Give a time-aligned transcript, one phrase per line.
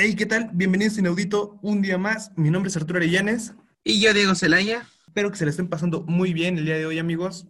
[0.00, 0.50] Hey, ¿qué tal?
[0.52, 2.30] Bienvenidos a Inaudito un día más.
[2.36, 3.54] Mi nombre es Arturo Arellanes.
[3.82, 4.86] Y yo, Diego Celaya.
[5.08, 7.48] Espero que se le estén pasando muy bien el día de hoy, amigos.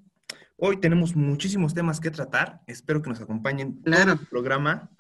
[0.57, 2.63] Hoy tenemos muchísimos temas que tratar.
[2.67, 4.13] Espero que nos acompañen Claro.
[4.15, 4.91] todo el programa.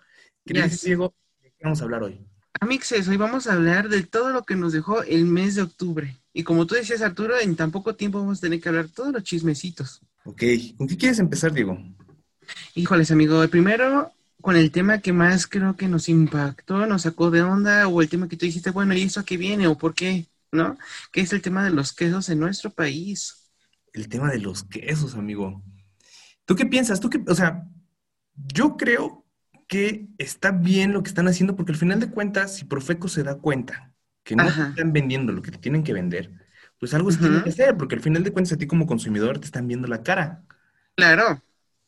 [0.45, 0.82] ¿Qué dices, Yes.
[0.82, 1.14] Diego?
[1.43, 2.21] ¿De qué vamos a hablar hoy?
[2.61, 6.18] Amixes, hoy vamos a hablar de todo lo que nos dejó el mes de octubre.
[6.35, 9.11] Y como tú decías, Arturo, en tan poco tiempo vamos a tener que hablar todos
[9.11, 10.03] los chismecitos.
[10.26, 10.43] Ok.
[10.76, 11.79] ¿Con qué quieres empezar, Diego?
[12.75, 17.30] Híjoles, amigo, el primero con el tema que más creo que nos impactó, nos sacó
[17.30, 19.76] de onda, o el tema que tú dijiste, bueno, ¿y eso a qué viene o
[19.78, 20.26] por qué?
[20.52, 20.78] ¿No?
[21.12, 23.50] Que es el tema de los quesos en nuestro país.
[23.92, 25.62] El tema de los quesos, amigo.
[26.44, 27.00] ¿Tú qué piensas?
[27.00, 27.66] ¿Tú qué, o sea,
[28.34, 29.26] yo creo
[29.66, 33.22] que está bien lo que están haciendo porque al final de cuentas, si Profeco se
[33.22, 33.92] da cuenta
[34.25, 34.70] que no Ajá.
[34.70, 36.33] están vendiendo lo que te tienen que vender,
[36.78, 39.39] pues algo se tiene que hacer, porque al final de cuentas a ti como consumidor
[39.41, 40.44] te están viendo la cara.
[40.97, 41.42] Claro,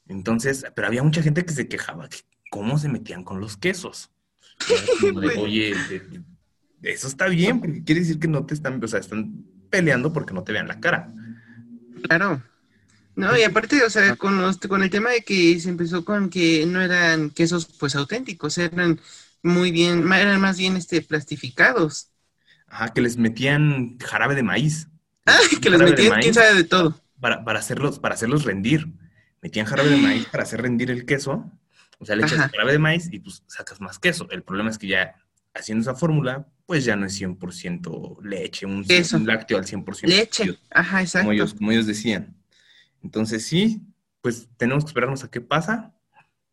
[0.07, 2.19] Entonces, pero había mucha gente que se quejaba que
[2.51, 4.11] cómo se metían con los quesos.
[5.03, 5.39] De.
[5.39, 5.75] Oye,
[6.83, 10.35] eso está bien, porque quiere decir que no te están, o sea, están peleando porque
[10.35, 11.13] no te vean la cara.
[12.03, 12.43] claro.
[13.17, 16.31] No, y aparte, o sea, con, los- con el tema de que se empezó con
[16.31, 18.99] que no eran quesos pues auténticos, eran
[19.43, 22.09] muy bien, eran más bien este plastificados.
[22.69, 24.89] Ajá, que les metían jarabe de maíz.
[25.27, 26.99] Ay, que les metían quién sabe de todo.
[27.21, 28.87] Para, para hacerlos, para hacerlos rendir.
[29.43, 31.51] Metían jarabe de maíz para hacer rendir el queso.
[32.01, 32.49] O sea, le echas Ajá.
[32.49, 34.27] jarabe de maíz y pues sacas más queso.
[34.31, 35.15] El problema es que ya
[35.55, 38.85] haciendo esa fórmula, pues ya no es 100% leche, un,
[39.27, 40.07] lácteo al 100%.
[40.07, 40.59] Leche.
[40.71, 41.33] Ajá, como exacto.
[41.33, 42.35] ellos, como ellos decían.
[43.03, 43.83] Entonces sí,
[44.23, 45.93] pues tenemos que esperarnos a qué pasa.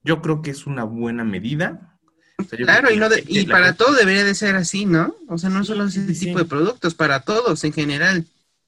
[0.04, 1.98] Yo creo que es una buena medida.
[2.38, 5.16] O sea, yo Claro, y, no de- y para todo debería de ser así, ¿no?
[5.28, 6.26] O sea, no solo ese sí, sí.
[6.28, 8.26] tipo de productos, para todos en general.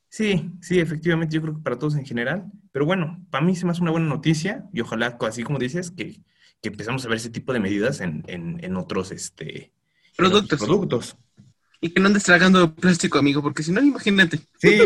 [0.09, 2.45] Sí, sí, efectivamente, yo creo que para todos en general.
[2.71, 5.91] Pero bueno, para mí se me hace una buena noticia y ojalá, así como dices,
[5.91, 6.19] que,
[6.61, 9.71] que empezamos a ver ese tipo de medidas en, en, en otros, este, en
[10.15, 10.59] Productos.
[10.59, 11.17] productos.
[11.81, 14.41] Y que no andes tragando plástico, amigo, porque si no, imagínate.
[14.61, 14.79] Sí.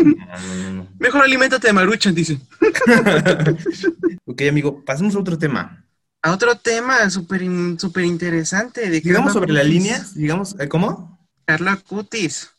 [0.98, 2.40] Mejor aliméntate de maruchan, dicen.
[4.26, 5.84] Ok, amigo, pasemos a otro tema.
[6.22, 7.42] A otro tema súper
[7.78, 8.88] súper interesante.
[8.88, 11.20] De Digamos sobre la línea, digamos, ¿eh, ¿cómo?
[11.44, 12.50] Carla Cutis.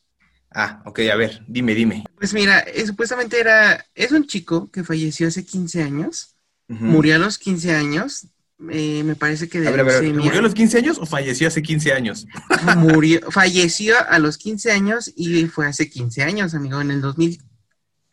[0.51, 2.03] Ah, ok, a ver, dime, dime.
[2.17, 6.35] Pues mira, eh, supuestamente era, es un chico que falleció hace 15 años,
[6.67, 8.27] murió a los 15 años,
[8.69, 10.13] eh, me parece que de A ver, a ver.
[10.13, 12.25] ¿murió a los 15 años o falleció hace 15 años?
[12.77, 17.45] Murió, falleció a los 15 años y fue hace 15 años, amigo, en el 2005.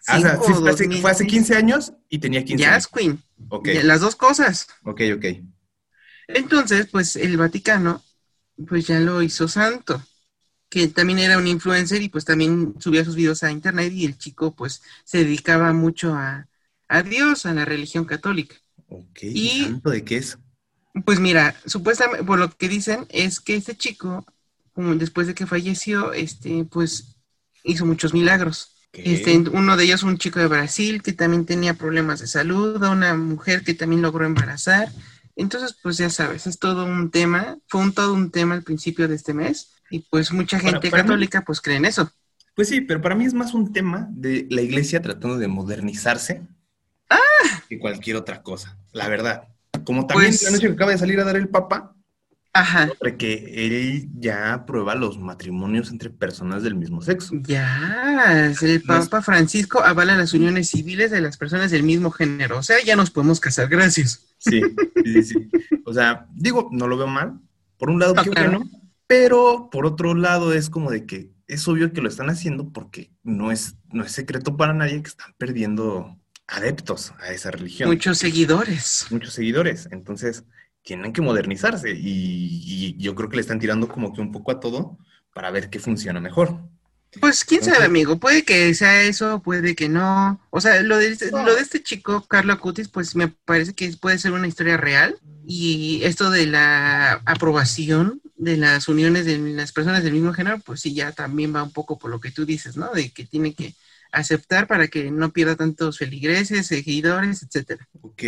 [0.09, 1.27] Ah, o sea, sí, fue, hace, fue hace 2006.
[1.27, 2.75] 15 años y tenía 15 años.
[2.75, 4.67] Jazz Queen, Ok, las dos cosas.
[4.85, 5.25] ok, ok.
[6.29, 8.03] Entonces, pues el Vaticano,
[8.69, 10.03] pues ya lo hizo santo,
[10.69, 14.19] que también era un influencer y pues también subía sus videos a internet y el
[14.19, 16.49] chico pues se dedicaba mucho a,
[16.89, 18.57] a Dios, a la religión católica.
[18.93, 20.39] Ok, Y- ¿santo de qué es?
[21.07, 24.27] Pues mira, supuestamente, por lo que dicen, es que este chico,
[24.75, 27.17] como después de que falleció, este, pues
[27.65, 28.69] hizo muchos milagros.
[28.93, 33.15] Este, uno de ellos un chico de Brasil que también tenía problemas de salud, una
[33.15, 34.93] mujer que también logró embarazar.
[35.35, 39.09] Entonces, pues ya sabes, es todo un tema, fue un todo un tema al principio
[39.09, 42.11] de este mes y pues mucha gente mí- católica pues cree en eso.
[42.55, 46.43] Pues sí, pero para mí es más un tema de la iglesia tratando de modernizarse
[47.15, 47.63] Ah.
[47.69, 49.49] que cualquier otra cosa, la verdad.
[49.85, 51.95] Como también Pues- la noche que acaba de salir a dar el Papa,
[52.55, 57.35] Ajá, sobre que él ya aprueba los matrimonios entre personas del mismo sexo.
[57.45, 62.63] ya, el Papa Francisco avala las uniones civiles de las personas del mismo género, o
[62.63, 64.27] sea, ya nos podemos casar, gracias.
[64.39, 64.61] Sí,
[65.05, 65.51] sí, sí, sí.
[65.87, 67.41] O sea, digo, no lo veo mal.
[67.79, 68.51] Por un lado, No, qué claro.
[68.59, 68.71] bueno,
[69.07, 73.13] pero por otro lado es como de que es obvio que lo están haciendo porque
[73.23, 77.89] no es, no es secreto para nadie que están perdiendo adeptos a esa religión.
[77.89, 79.07] Muchos seguidores.
[79.11, 79.89] muchos seguidores.
[79.91, 80.45] Entonces,
[80.83, 81.97] tienen que modernizarse y,
[82.65, 84.99] y yo creo que le están tirando como que un poco a todo
[85.33, 86.59] para ver qué funciona mejor.
[87.21, 90.41] Pues quién sabe, amigo, puede que sea eso, puede que no.
[90.51, 91.45] O sea, lo de, este- No.
[91.45, 95.19] lo de este chico, Carlo Acutis, pues me parece que puede ser una historia real.
[95.47, 100.81] Y esto de la aprobación de las uniones de las personas del mismo género, pues
[100.81, 102.91] sí, ya también va un poco por lo que tú dices, ¿no?
[102.93, 103.75] De que tiene que
[104.13, 107.89] aceptar para que no pierda tantos feligreses, seguidores, etcétera.
[108.03, 108.23] Ok.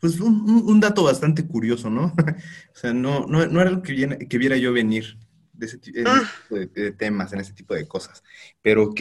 [0.00, 2.06] Pues un, dato bastante curioso, ¿no?
[2.74, 5.18] o sea, no, no, no era algo que, viene- que viera yo venir
[5.52, 6.22] de ese, en Ah.
[6.22, 8.22] ese tipo de, de temas, en ese tipo de cosas.
[8.62, 9.00] Pero ok.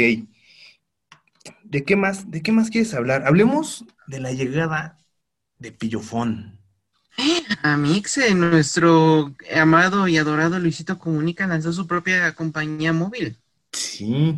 [1.64, 3.26] ¿De qué más, de qué más quieres hablar?
[3.28, 4.98] Hablemos de la llegada
[5.60, 6.60] de Pillofón.
[7.62, 13.38] Amixe, nuestro amado y adorado Luisito Comunica lanzó su propia compañía móvil.
[13.72, 14.38] Sí.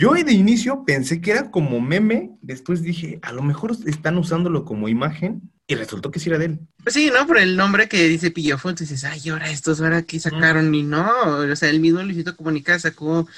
[0.00, 4.64] Yo de inicio pensé que era como meme, después dije, a lo mejor están usándolo
[4.64, 6.60] como imagen Y resultó que sí era de él.
[6.82, 7.26] Pues sí, ¿no?
[7.26, 11.06] Por el nombre que dice Pillofón, dices, ay, ahora estos, ahora aquí sacaron, y no,
[11.36, 13.28] o sea, el mismo Luisito Comunica sacó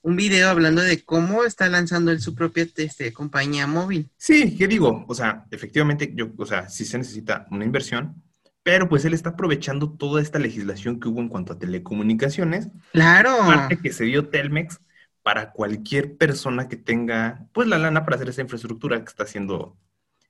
[0.00, 4.08] un video hablando de cómo está lanzando él su propia este, compañía móvil.
[4.16, 5.04] Sí, ¿qué digo?
[5.08, 8.22] O sea, efectivamente, yo, o sea, sí se necesita una inversión,
[8.62, 12.68] pero pues él está aprovechando toda esta legislación que hubo en cuanto a telecomunicaciones.
[12.92, 13.36] Claro.
[13.44, 14.80] Parte que se dio Telmex
[15.26, 19.76] para cualquier persona que tenga, pues, la lana para hacer esa infraestructura que está haciendo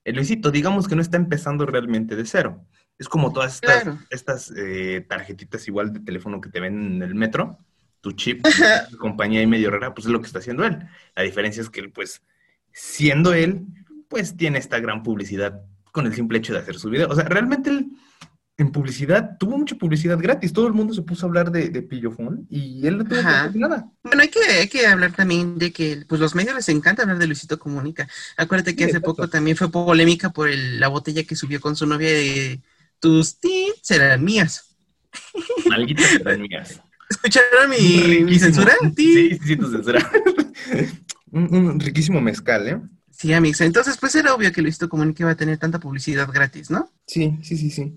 [0.04, 0.50] el Luisito.
[0.50, 2.64] Digamos que no está empezando realmente de cero.
[2.96, 7.14] Es como todas estas, estas eh, tarjetitas igual de teléfono que te ven en el
[7.14, 7.58] metro,
[8.00, 8.42] tu chip,
[8.88, 10.78] tu compañía y medio rara, pues es lo que está haciendo él.
[11.14, 12.22] La diferencia es que él, pues,
[12.72, 13.66] siendo él,
[14.08, 15.60] pues tiene esta gran publicidad
[15.92, 17.10] con el simple hecho de hacer su video.
[17.10, 17.90] O sea, realmente él
[18.58, 20.52] en publicidad, tuvo mucha publicidad gratis.
[20.52, 23.90] Todo el mundo se puso a hablar de, de Pillofón y él no tuvo nada.
[24.02, 27.18] Bueno, hay que, hay que hablar también de que pues los medios les encanta hablar
[27.18, 28.08] de Luisito Comunica.
[28.36, 32.08] Acuérdate que hace poco también fue polémica por la botella que subió con su novia
[32.08, 32.60] de
[32.98, 34.76] tus tits serán mías.
[35.68, 36.80] Malditas serán mías.
[37.10, 38.74] ¿Escucharon mi, censura?
[38.96, 40.10] Sí, sí, sí, tu censura.
[41.30, 42.80] un, riquísimo mezcal, ¿eh?
[43.10, 43.60] Sí, amigos.
[43.60, 46.90] Entonces, pues era obvio que Luisito Comunica iba a tener tanta publicidad gratis, ¿no?
[47.06, 47.94] Sí, sí, sí, sí.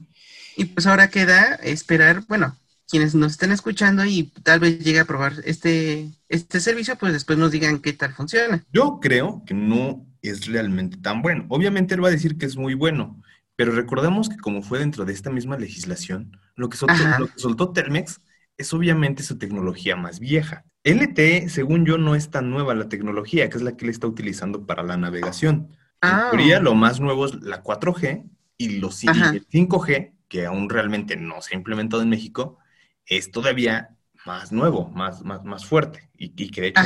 [0.59, 2.53] Y pues ahora queda esperar, bueno,
[2.85, 7.39] quienes nos estén escuchando y tal vez llegue a probar este, este servicio, pues después
[7.39, 8.61] nos digan qué tal funciona.
[8.73, 11.45] Yo creo que no es realmente tan bueno.
[11.47, 13.21] Obviamente él va a decir que es muy bueno,
[13.55, 17.39] pero recordemos que como fue dentro de esta misma legislación, lo que soltó, lo que
[17.39, 18.19] soltó Telmex
[18.57, 20.65] es obviamente su tecnología más vieja.
[20.83, 24.07] LTE, según yo, no es tan nueva la tecnología, que es la que él está
[24.07, 25.69] utilizando para la navegación.
[26.01, 26.31] Ah.
[26.61, 28.25] lo más nuevo es la 4G
[28.57, 32.59] y los 5G, que aún realmente no se ha implementado en México,
[33.05, 36.09] es todavía más nuevo, más, más, más fuerte.
[36.17, 36.81] Y, que de hecho,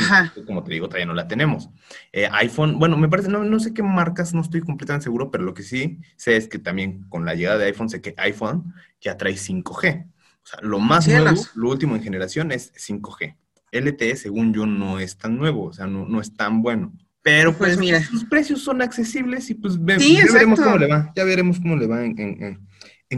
[0.45, 1.69] como te digo, todavía no la tenemos.
[2.11, 5.43] Eh, iPhone, bueno, me parece, no, no sé qué marcas, no estoy completamente seguro, pero
[5.43, 8.73] lo que sí sé es que también con la llegada de iPhone, sé que iPhone
[9.01, 10.05] ya trae 5G.
[10.05, 13.35] O sea, lo más nuevo, lo último en generación es 5G.
[13.71, 16.93] LTE, según yo, no es tan nuevo, o sea, no, no es tan bueno.
[17.23, 21.11] Pero pues, pues mira, sus precios son accesibles y pues ya veremos cómo le va.
[21.15, 22.67] Ya veremos cómo le va en en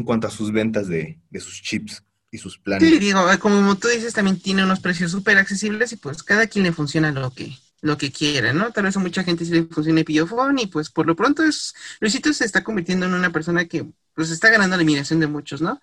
[0.03, 2.87] cuanto a sus ventas de, sus chips y sus planes.
[2.87, 6.63] Sí, digo, como tú dices, también tiene unos precios súper accesibles y pues cada quien
[6.63, 8.71] le funciona lo que, lo que quiera, ¿no?
[8.71, 11.43] Tal vez a mucha gente sí le funciona el pillofón y pues por lo pronto
[11.43, 15.27] es, Luisito se está convirtiendo en una persona que pues está ganando la admiración de
[15.27, 15.81] muchos, ¿no?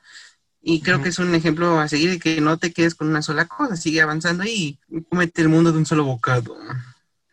[0.64, 3.20] Y creo que es un ejemplo a seguir de que no te quedes con una
[3.20, 4.78] sola cosa, sigue avanzando y
[5.08, 6.56] comete el mundo de un solo bocado.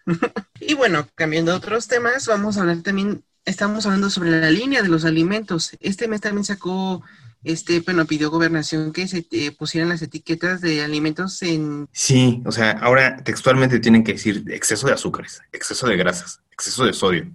[0.60, 4.82] y bueno, cambiando a otros temas, vamos a hablar también estamos hablando sobre la línea
[4.82, 5.72] de los alimentos.
[5.80, 7.04] Este mes también sacó,
[7.44, 11.88] este, bueno, pidió gobernación que se eh, pusieran las etiquetas de alimentos en...
[11.92, 16.86] Sí, o sea, ahora textualmente tienen que decir exceso de azúcares, exceso de grasas, exceso
[16.86, 17.32] de sodio.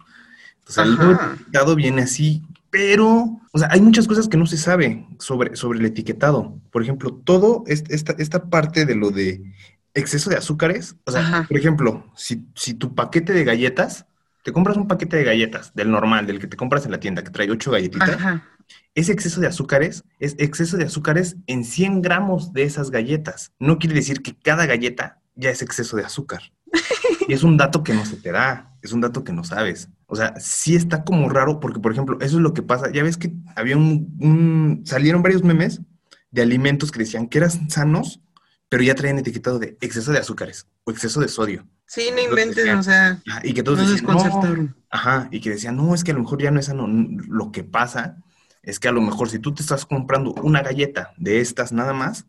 [0.67, 5.07] Entonces, el etiquetado viene así, pero, o sea, hay muchas cosas que no se sabe
[5.19, 6.59] sobre, sobre el etiquetado.
[6.71, 9.43] Por ejemplo, todo esta, esta parte de lo de
[9.95, 14.07] exceso de azúcares, o sea, por ejemplo, si, si tu paquete de galletas
[14.45, 17.25] te compras un paquete de galletas, del normal, del que te compras en la tienda,
[17.25, 18.19] que trae ocho galletitas,
[18.95, 23.53] ese exceso de azúcares es exceso de azúcares en 100 gramos de esas galletas.
[23.59, 26.53] No quiere decir que cada galleta ya es exceso de azúcar.
[27.27, 29.89] Y es un dato que no se te da, es un dato que no sabes.
[30.07, 32.93] O sea, sí está como raro porque, por ejemplo, eso es lo que pasa.
[32.93, 35.81] Ya ves que había un, salieron varios memes
[36.31, 38.21] de alimentos que decían que eran sanos,
[38.69, 41.67] pero ya traían etiquetado de exceso de azúcares o exceso de sodio.
[41.87, 46.03] Sí, no inventes, o sea, y que todos decían, ajá, y que decían, no, es
[46.03, 46.87] que a lo mejor ya no es sano.
[46.89, 48.17] Lo que pasa
[48.63, 51.93] es que a lo mejor si tú te estás comprando una galleta de estas nada
[51.93, 52.27] más,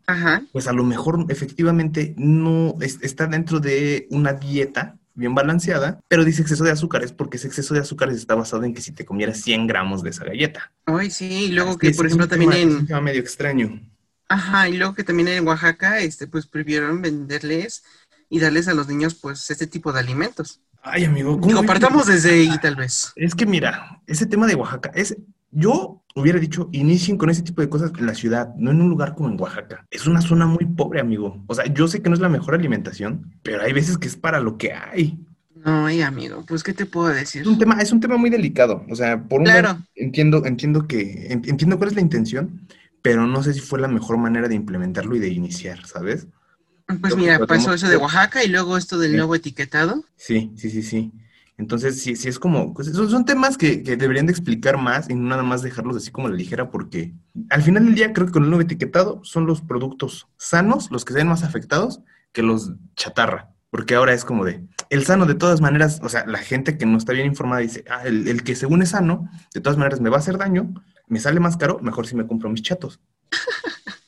[0.52, 6.42] pues a lo mejor efectivamente no está dentro de una dieta bien balanceada, pero dice
[6.42, 9.40] exceso de azúcares porque ese exceso de azúcares está basado en que si te comieras
[9.40, 10.72] 100 gramos de esa galleta.
[10.84, 12.86] Ay, sí, y luego que, por ejemplo, también en...
[12.88, 13.80] Es medio extraño.
[14.28, 17.84] Ajá, y luego que también en Oaxaca, este, pues prohibieron venderles
[18.28, 20.60] y darles a los niños pues este tipo de alimentos.
[20.82, 21.40] Ay, amigo.
[21.40, 23.12] Compartamos desde ahí tal vez.
[23.16, 25.16] Es que mira, ese tema de Oaxaca, es,
[25.50, 28.88] yo hubiera dicho, inicien con ese tipo de cosas en la ciudad, no en un
[28.88, 29.86] lugar como en Oaxaca.
[29.90, 31.44] Es una zona muy pobre, amigo.
[31.46, 34.16] O sea, yo sé que no es la mejor alimentación, pero hay veces que es
[34.16, 35.18] para lo que hay.
[35.66, 37.42] No, amigo, pues ¿qué te puedo decir?
[37.42, 38.84] Es un tema, es un tema muy delicado.
[38.88, 42.68] O sea, por un lado entiendo, entiendo que, entiendo cuál es la intención,
[43.02, 46.28] pero no sé si fue la mejor manera de implementarlo y de iniciar, ¿sabes?
[47.00, 50.04] Pues mira, pasó eso de Oaxaca y luego esto del nuevo etiquetado.
[50.16, 51.12] Sí, sí, sí, sí.
[51.58, 55.28] Entonces, sí, sí es como, pues, son, temas que, deberían de explicar más y no
[55.28, 57.14] nada más dejarlos así como la ligera, porque
[57.48, 61.04] al final del día creo que con el nuevo etiquetado son los productos sanos los
[61.04, 62.02] que se ven más afectados
[62.32, 63.52] que los chatarra.
[63.70, 66.86] Porque ahora es como de, el sano de todas maneras, o sea, la gente que
[66.86, 70.00] no está bien informada dice, ah, el, el que según es sano, de todas maneras
[70.00, 70.72] me va a hacer daño,
[71.08, 73.00] me sale más caro, mejor si me compro mis chetos.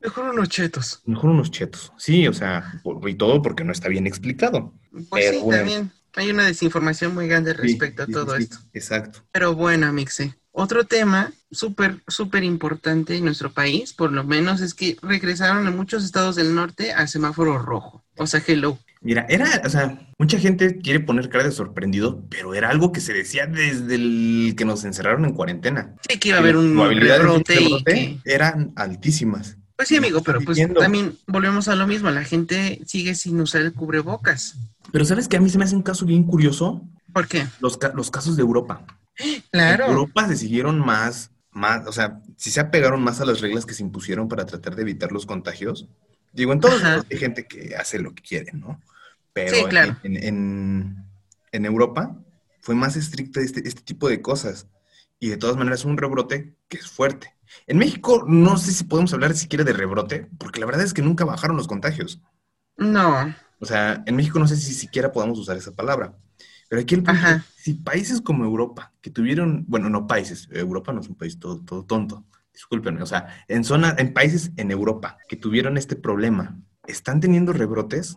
[0.00, 1.02] Mejor unos chetos.
[1.06, 1.92] Mejor unos chetos.
[1.96, 4.74] Sí, o sea, y todo porque no está bien explicado.
[5.08, 5.58] Pues Pero sí, bueno.
[5.58, 8.58] también hay una desinformación muy grande respecto sí, a todo sí, esto.
[8.72, 9.24] Exacto.
[9.32, 14.74] Pero bueno, Mixe, otro tema súper, súper importante en nuestro país, por lo menos, es
[14.74, 18.04] que regresaron en muchos estados del norte al semáforo rojo.
[18.16, 18.78] O sea, hello.
[19.00, 23.00] Mira, era, o sea, mucha gente quiere poner cara de sorprendido, pero era algo que
[23.00, 25.94] se decía desde el que nos encerraron en cuarentena.
[26.08, 28.18] Sí que iba a haber un rebrote y que...
[28.24, 29.57] eran altísimas.
[29.78, 30.80] Pues sí, amigo, pero pues Diciendo.
[30.80, 32.10] también volvemos a lo mismo.
[32.10, 34.56] La gente sigue sin usar el cubrebocas.
[34.90, 36.82] Pero ¿sabes que A mí se me hace un caso bien curioso
[37.12, 37.46] ¿Por qué?
[37.60, 38.84] los, los casos de Europa.
[39.18, 39.86] En Claro.
[39.86, 43.74] Europa se siguieron más, más, o sea, sí se apegaron más a las reglas que
[43.74, 45.86] se impusieron para tratar de evitar los contagios.
[46.32, 48.80] Digo, en todos hay gente que hace lo que quiere, ¿no?
[49.32, 49.96] Pero Sí, claro.
[50.02, 51.04] en, en-
[51.52, 52.16] en Europa
[52.62, 54.66] fue más estricto este, este tipo de cosas.
[55.20, 57.32] Y de todas maneras un rebrote que es fuerte.
[57.66, 61.02] En México no sé si podemos hablar siquiera de rebrote, porque la verdad es que
[61.02, 62.20] nunca bajaron los contagios.
[62.76, 63.34] No.
[63.60, 66.14] O sea, en México no sé si siquiera podamos usar esa palabra.
[66.68, 67.36] Pero aquí el punto Ajá.
[67.36, 71.38] es, si países como Europa, que tuvieron, bueno, no países, Europa no es un país
[71.38, 75.96] todo, todo tonto, discúlpenme, o sea, en zona, en países en Europa que tuvieron este
[75.96, 78.16] problema, están teniendo rebrotes,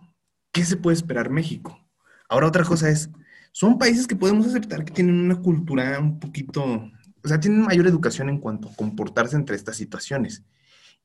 [0.52, 1.80] ¿qué se puede esperar México?
[2.28, 3.10] Ahora otra cosa es,
[3.54, 6.90] son países que podemos aceptar que tienen una cultura un poquito,
[7.24, 10.44] o sea, tienen mayor educación en cuanto a comportarse entre estas situaciones.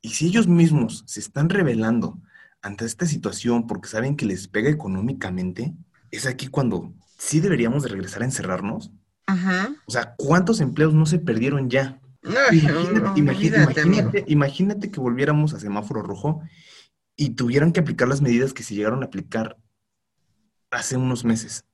[0.00, 2.20] Y si ellos mismos se están revelando
[2.62, 5.74] ante esta situación porque saben que les pega económicamente,
[6.10, 8.90] es aquí cuando sí deberíamos de regresar a encerrarnos.
[9.26, 9.74] Ajá.
[9.86, 12.00] O sea, ¿cuántos empleos no se perdieron ya?
[12.24, 14.00] Ay, Imagínate, no, imagínate, olvídate, amigo.
[14.02, 16.42] imagínate, imagínate que volviéramos a semáforo rojo
[17.16, 19.56] y tuvieran que aplicar las medidas que se llegaron a aplicar
[20.70, 21.64] hace unos meses.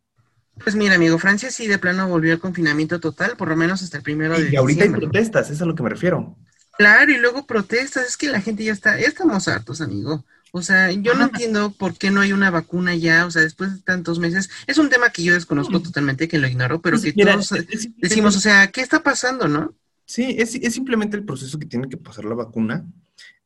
[0.62, 3.96] Pues mira, amigo, Francia sí de plano volvió al confinamiento total, por lo menos hasta
[3.96, 6.36] el primero de Y ahorita hay protestas, es a lo que me refiero.
[6.78, 10.24] Claro, y luego protestas, es que la gente ya está, ya estamos hartos, amigo.
[10.52, 11.30] O sea, yo no Ah.
[11.32, 14.50] entiendo por qué no hay una vacuna ya, o sea, después de tantos meses.
[14.66, 17.88] Es un tema que yo desconozco totalmente, que lo ignoro, pero que mira, todos es-
[17.96, 19.74] decimos, o sea, ¿qué está pasando, no?
[20.04, 22.84] Sí, es, es simplemente el proceso que tiene que pasar la vacuna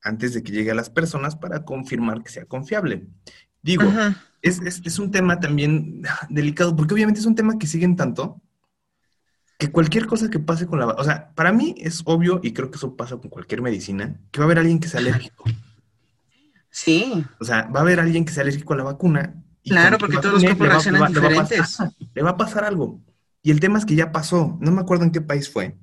[0.03, 3.07] antes de que llegue a las personas para confirmar que sea confiable.
[3.63, 4.21] Digo, Ajá.
[4.49, 8.41] Es, es- es un tema también delicado, porque obviamente es un tema que siguen tanto
[9.59, 10.87] que cualquier cosa que pase con la...
[10.89, 14.39] O sea, para mí es obvio, y creo que eso pasa con cualquier medicina, que
[14.41, 15.45] va a haber alguien que sea alérgico.
[16.71, 19.35] Sí, O sea, va a haber alguien que sea alérgico a la vacuna.
[19.63, 22.11] y Claro, porque todos los cuerpos reaccionan le va- le va a pasar- diferentes.
[22.15, 23.01] le va a pasar algo.
[23.43, 25.79] Y el tema es que ya pasó, no me acuerdo en qué país fue,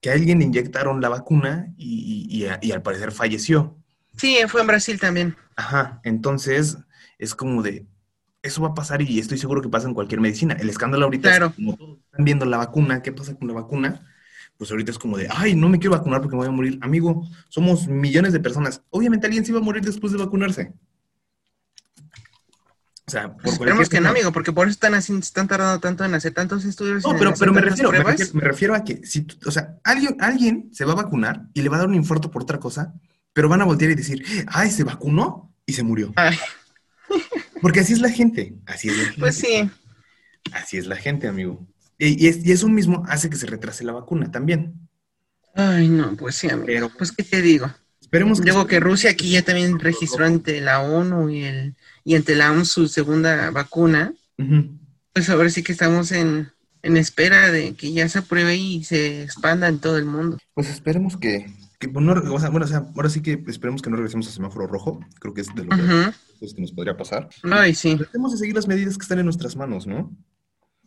[0.00, 3.76] que a alguien le inyectaron la vacuna y, y- y a- y al parecer falleció.
[4.16, 5.36] sí, fue en Brasil también.
[5.56, 6.78] Ajá, entonces
[7.18, 7.86] es como de,
[8.42, 10.54] eso va a pasar y estoy seguro que pasa en cualquier medicina.
[10.58, 11.46] El escándalo ahorita Claro.
[11.46, 14.06] es como todos están viendo la vacuna, ¿qué pasa con la vacuna?
[14.56, 16.78] Pues ahorita es como de, ay, no me quiero vacunar porque me voy a morir.
[16.82, 18.82] Amigo, somos millones de personas.
[18.90, 20.74] Obviamente alguien se iba a morir después de vacunarse.
[23.06, 25.80] O sea, por Pues esperemos que no, amigo, porque por eso están, haciendo, están tardando
[25.80, 27.02] tanto en hacer tantos estudios.
[27.04, 30.16] No, pero, pero me, refiero, me, refiero, me refiero a que si, o sea, alguien,
[30.20, 32.94] alguien se va a vacunar y le va a dar un infarto por otra cosa,
[33.32, 36.12] pero van a voltear y decir, ay, se vacunó y se murió.
[36.14, 36.38] Ay,
[37.60, 39.20] Porque así es la gente, así es la gente.
[39.20, 39.70] pues sí.
[40.52, 41.66] Así es la gente, amigo.
[41.98, 44.74] Y, y es- y eso mismo hace que se retrase la vacuna también.
[45.54, 46.66] Ay, no, pues sí, amigo.
[46.66, 47.70] Pero Pues, ¿qué te digo?
[48.00, 52.34] esperemos Luego que Rusia aquí ya también registró ante la ONU y, el, y ante
[52.34, 54.12] la OMS su segunda vacuna,
[55.12, 56.50] pues ahora sí que estamos en,
[56.82, 60.38] en espera de que ya se apruebe y se expanda en todo el mundo.
[60.54, 63.82] Pues esperemos que, que bueno, no- o sea, bueno, o sea, ahora sí que esperemos
[63.82, 65.00] que no regresemos a semáforo rojo.
[65.18, 67.28] Creo que es de lo que, pues, que nos podría pasar.
[67.42, 67.96] Ay, sí.
[67.96, 70.14] Tratemos de seguir las medidas que están en nuestras manos, ¿no?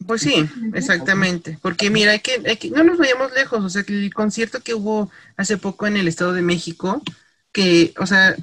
[0.06, 1.58] Pues sí, exactamente.
[1.62, 3.64] Porque mira, hay que, hay que- no nos vayamos lejos.
[3.64, 7.02] O sea, que el concierto que hubo hace poco en el Estado de México,
[7.52, 8.36] que, o sea,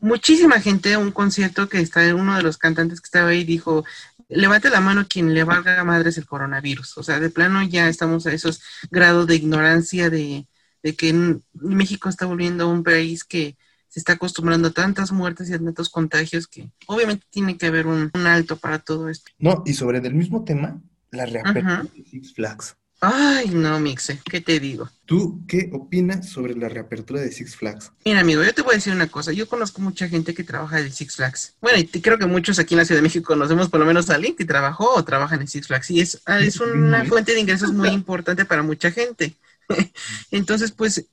[0.00, 3.84] muchísima gente, un concierto que está, uno de los cantantes que estaba ahí dijo,
[4.28, 6.98] levante la mano quien le valga madres el coronavirus.
[6.98, 10.46] O sea, de plano ya estamos a esos grados de ignorancia de,
[10.82, 13.56] de que México está volviendo un país que
[13.88, 17.86] se está acostumbrando a tantas muertes y a tantos contagios que obviamente tiene que haber
[17.86, 19.30] un, un alto para todo esto.
[19.38, 22.76] No, y sobre del mismo tema, la reapertura de Six Flags.
[23.04, 24.88] Ay, no, Mixe, ¿qué te digo?
[25.06, 27.90] ¿Tú qué opinas sobre la reapertura de Six Flags?
[28.04, 29.32] Mira, amigo, yo te voy a decir una cosa.
[29.32, 31.54] Yo conozco mucha gente que trabaja en Six Flags.
[31.60, 34.08] Bueno, y creo que muchos aquí en la Ciudad de México conocemos por lo menos
[34.08, 35.90] a alguien que trabajó o trabaja en Six Flags.
[35.90, 39.34] Y es, ah, es una fuente de ingresos muy importante para mucha gente.
[40.30, 41.06] Entonces, pues,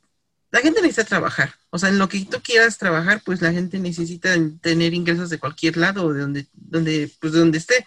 [0.52, 1.54] la gente necesita trabajar.
[1.70, 5.40] O sea, en lo que tú quieras trabajar, pues la gente necesita tener ingresos de
[5.40, 7.86] cualquier lado, de donde, donde, pues de donde esté.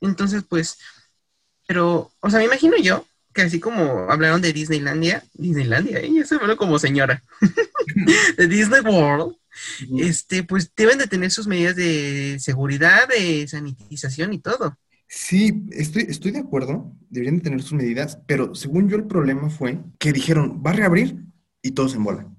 [0.00, 0.78] Entonces, pues,
[1.66, 6.34] pero, o sea, me imagino yo que así como hablaron de Disneylandia, Disneylandia, ella se
[6.34, 7.22] habló como señora,
[8.36, 9.36] de Disney World,
[9.98, 14.76] este, pues deben de tener sus medidas de seguridad, de sanitización y todo.
[15.14, 19.50] Sí, estoy, estoy de acuerdo, deberían de tener sus medidas, pero según yo el problema
[19.50, 21.26] fue que dijeron, va a reabrir
[21.60, 22.34] y todos en bola.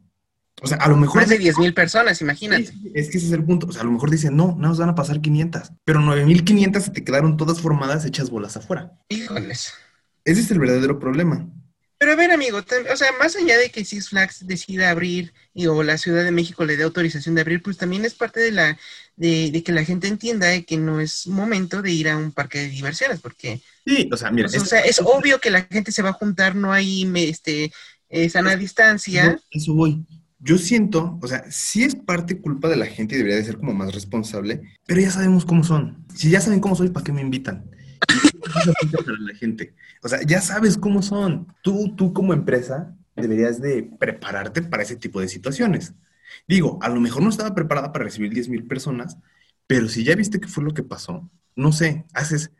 [0.59, 1.21] O sea, a lo mejor...
[1.21, 2.73] Más de 10 mil personas, imagínate.
[2.95, 3.67] es que ese es el punto.
[3.67, 6.79] O sea, a lo mejor dicen, no, no nos van a pasar 500, pero 9.500
[6.79, 8.97] se te quedaron todas formadas hechas bolas afuera.
[9.07, 9.71] Híjoles.
[10.25, 11.47] Ese es el verdadero problema.
[12.03, 15.67] Pero a ver, amigo, o sea, más allá de que Six Flags decida abrir y,
[15.67, 18.51] o la Ciudad de México le dé autorización de abrir, pues también es parte de
[18.51, 18.77] la
[19.15, 22.67] de, que la gente entienda que no es momento de ir a un parque de
[22.67, 26.01] diversiones, porque sí, o sea, mira, pues, o sea, es obvio que la gente se
[26.01, 27.71] va a juntar, no hay este
[28.09, 29.39] eh, sana distancia.
[29.49, 30.05] eso voy.
[30.39, 33.59] Yo siento, o sea, sí es parte culpa de la gente y debería de ser
[33.59, 36.05] como más responsable, pero ya sabemos cómo son.
[36.13, 37.71] Si ya saben cómo soy, ¿para qué me invitan?
[38.43, 39.75] Para la gente.
[40.01, 41.47] O sea, ya sabes cómo son.
[41.61, 45.93] Tú, tú como empresa deberías de prepararte para ese tipo de situaciones.
[46.47, 49.17] Digo, a lo mejor no estaba preparada para recibir 10 mil personas,
[49.67, 52.51] pero si ya viste qué fue lo que pasó, no sé, haces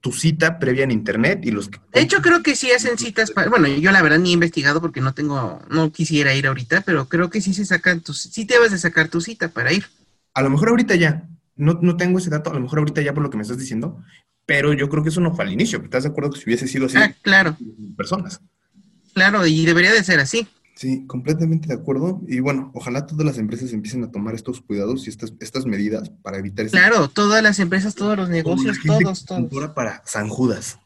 [0.00, 1.80] tu cita previa en internet y los que...
[1.92, 3.50] De hecho, creo que sí hacen citas para...
[3.50, 7.08] Bueno, yo la verdad ni he investigado porque no tengo, no quisiera ir ahorita, pero
[7.08, 8.20] creo que sí se sacan tus...
[8.20, 9.86] Sí te vas a sacar tu cita para ir.
[10.34, 13.14] A lo mejor ahorita ya, no, no tengo ese dato, a lo mejor ahorita ya
[13.14, 14.02] por lo que me estás diciendo,
[14.44, 15.82] pero yo creo que eso no fue al inicio.
[15.82, 16.96] ¿Estás de acuerdo que si hubiese sido así?
[16.96, 17.56] Ah, claro.
[17.96, 18.40] Personas.
[19.12, 20.46] Claro, y debería de ser así.
[20.76, 22.20] Sí, completamente de acuerdo.
[22.28, 26.10] Y bueno, ojalá todas las empresas empiecen a tomar estos cuidados y estas, estas medidas
[26.22, 26.66] para evitar...
[26.66, 29.70] Claro, todas las empresas, todos los negocios, todos, todos.
[29.70, 30.78] para San Judas.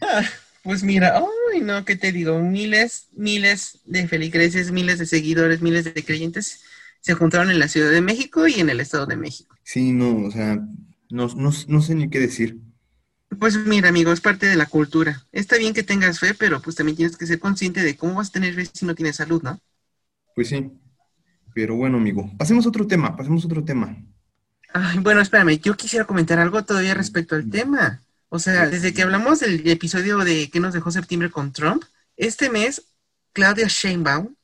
[0.00, 0.22] Ah,
[0.62, 1.18] pues mira,
[1.52, 2.38] ay no, ¿qué te digo?
[2.40, 6.60] Miles, miles de feligreses, miles de seguidores, miles de creyentes
[7.02, 9.54] se juntaron en la Ciudad de México y en el Estado de México.
[9.64, 10.58] Sí, no, o sea,
[11.10, 12.58] no, no sé ni qué decir.
[13.38, 15.26] Pues mira, amigo, es parte de la cultura.
[15.32, 18.28] Está bien que tengas fe, pero pues también tienes que ser consciente de cómo vas
[18.28, 19.60] a tener fe si no tienes salud, ¿no?
[20.34, 20.70] Pues sí.
[21.54, 23.96] Pero bueno, amigo, pasemos a otro tema, pasemos a otro tema.
[24.72, 28.02] Ay, bueno, espérame, yo quisiera comentar algo todavía respecto al tema.
[28.28, 31.84] O sea, desde que hablamos del episodio de que nos dejó septiembre con Trump,
[32.16, 32.82] este mes,
[33.32, 34.34] Claudia Sheinbaum,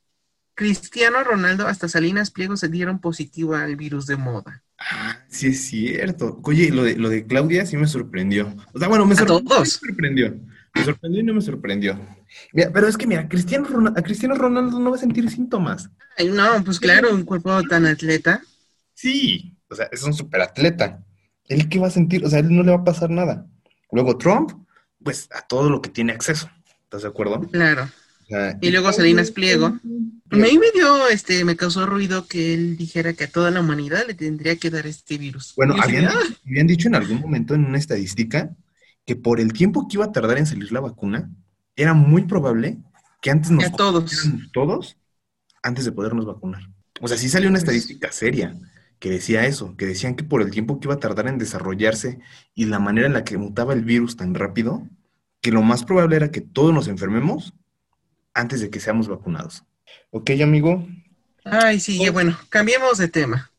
[0.59, 4.65] Cristiano Ronaldo hasta Salinas Pliego se dieron positivo al virus de moda.
[4.77, 6.41] Ah, sí es cierto.
[6.43, 8.53] Oye, lo de, lo de Claudia sí me sorprendió.
[8.73, 10.37] O sea, bueno, me, sorprendió, me sorprendió.
[10.75, 12.01] Me sorprendió y no me sorprendió.
[12.53, 15.91] Mira, pero es que mira, Cristiano Ronaldo, a Cristiano Ronaldo no va a sentir síntomas.
[16.17, 18.43] Ay, no, pues claro, un cuerpo tan atleta.
[18.95, 21.05] Sí, o sea, es un superatleta.
[21.45, 22.25] ¿Él qué va a sentir?
[22.25, 23.47] O sea, él no le va a pasar nada.
[23.93, 24.51] Luego Trump,
[25.05, 26.51] pues a todo lo que tiene acceso.
[26.83, 27.43] ¿Estás de acuerdo?
[27.43, 27.89] Claro
[28.61, 29.67] y luego Salinas Pliego.
[30.31, 33.61] A mí me dio, este, me causó ruido que él dijera que a toda la
[33.61, 35.55] humanidad le tendría que dar este virus.
[35.57, 36.21] Bueno, habían, ah".
[36.47, 38.55] habían, dicho en algún momento en una estadística
[39.07, 41.31] que por el tiempo que iba a tardar en salir la vacuna,
[41.77, 42.79] era muy probable
[43.23, 44.29] que antes nos todos.
[44.53, 44.99] todos
[45.63, 46.63] antes de podernos vacunar.
[47.01, 48.55] O sea, sí salió una estadística seria
[48.99, 52.19] que decía eso, que decían que por el tiempo que iba a tardar en desarrollarse
[52.55, 54.87] y la manera en la que mutaba el virus tan rápido,
[55.41, 57.55] que lo más probable era que todos nos enfermemos
[58.39, 59.65] antes de que seamos vacunados.
[60.11, 60.87] ¿Ok, amigo?
[61.45, 63.51] Ay, sí, ya bueno, cambiemos de tema.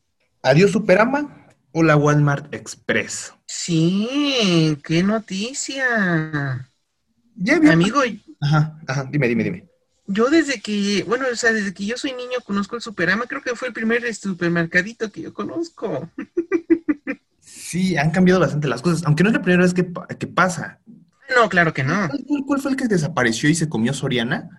[0.41, 3.33] ¿Adiós Superama o la Walmart Express?
[3.45, 6.69] Sí, qué noticia.
[7.35, 8.01] Ya Amigo.
[8.41, 9.69] Ajá, ajá, dime, dime, dime.
[10.07, 13.41] Yo desde que, bueno, o sea, desde que yo soy niño conozco el Superama, creo
[13.41, 16.09] que fue el primer supermercadito que yo conozco.
[17.69, 19.83] Sí, han cambiado bastante las cosas, aunque no es la primera vez que,
[20.27, 20.79] pasa.
[21.35, 22.09] No, claro que no.
[22.47, 24.58] ¿Cuál, fue el que desapareció y se comió Soriana?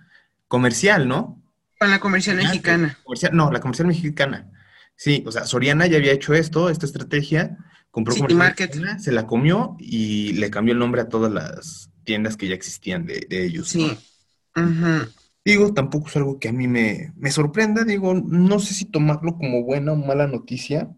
[0.50, 1.40] Comercial, ¿no?
[1.78, 2.98] Con la comercial mexicana.
[3.32, 4.50] no, la comercial mexicana.
[4.96, 7.56] Sí, o sea, Soriana ya había hecho esto, esta estrategia,
[7.90, 8.76] compró City Market.
[8.98, 13.06] se la comió y le cambió el nombre a todas las tiendas que ya existían
[13.06, 13.68] de, ellos.
[13.68, 13.96] Sí.
[15.44, 19.38] Digo, tampoco es algo que a mí me, me, sorprenda, digo, no sé si tomarlo
[19.38, 20.90] como buena o mala noticia.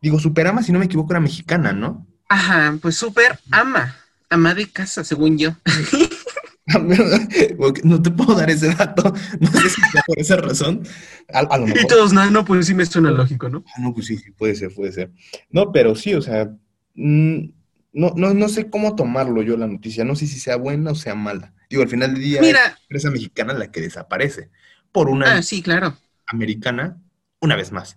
[0.00, 2.06] Digo, Superama, si no me equivoco, era mexicana, ¿no?
[2.28, 3.96] Ajá, pues Super Ama,
[4.30, 5.50] ama de casa, según yo.
[7.84, 10.82] no te puedo dar ese dato, no sé si por esa razón.
[11.32, 11.82] A, lo mejor.
[11.82, 13.64] Y todos, no, no, pues sí me suena lógico, ¿no?
[13.68, 15.10] Ah, no, pues sí, sí, puede ser, puede ser.
[15.50, 16.50] No, pero sí, o sea,
[16.94, 17.38] mm,
[17.92, 20.94] no, no, no sé cómo tomarlo yo la noticia, no sé si sea buena o
[20.94, 21.54] sea mala.
[21.68, 24.50] Digo, al final del día Mira, es empresa mexicana la que desaparece
[24.92, 25.96] por una ah, sí, claro.
[26.26, 27.00] americana,
[27.40, 27.96] una vez más.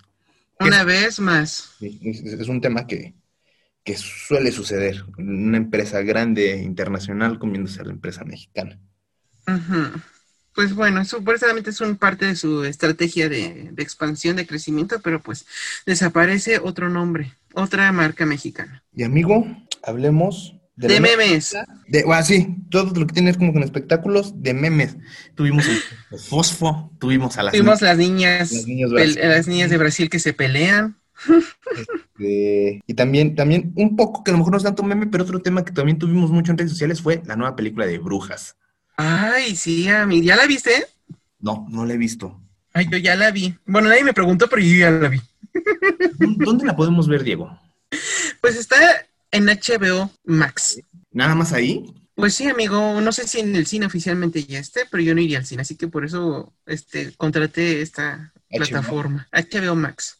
[0.60, 1.76] Una vez más.
[1.82, 3.16] es un tema que,
[3.84, 5.04] que suele suceder.
[5.17, 8.80] Una empresa grande internacional comiéndose a la empresa mexicana.
[10.56, 15.22] pues bueno, supuestamente es un parte de su estrategia de, de, expansión, de crecimiento, pero
[15.22, 15.46] pues
[15.86, 18.84] desaparece otro nombre, otra marca mexicana.
[18.96, 19.46] Y amigo,
[19.84, 21.56] hablemos de, de memes.
[21.88, 24.98] De, bueno, sí, todo lo que tiene como con espectáculos de memes.
[25.36, 30.10] Tuvimos el Fosfo, tuvimos a las, tuvimos las niñas, las niñas, las niñas de Brasil
[30.10, 30.98] que se pelean.
[32.23, 35.23] Este, y también, también un poco, que a lo mejor no es tanto meme, pero
[35.23, 38.56] otro tema que también tuvimos mucho en redes sociales fue la nueva película de Brujas.
[38.95, 40.23] Ay, sí, mí.
[40.23, 40.86] ¿Ya la viste?
[41.39, 42.39] No, no la he visto.
[42.73, 43.56] Ay, yo ya la vi.
[43.65, 45.21] Bueno, nadie me preguntó, pero yo ya la vi.
[46.19, 47.60] ¿Dónde la podemos ver, Diego?
[48.41, 48.78] Pues está
[49.32, 50.82] en HBO Max.
[51.12, 51.86] ¿Nada más ahí?
[52.15, 55.21] Pues sí, amigo, no sé si en el cine oficialmente ya esté, pero yo no
[55.21, 60.19] iría al cine, así que por eso este, contraté esta plataforma, HBO Max.